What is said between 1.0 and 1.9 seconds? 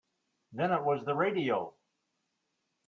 the radio.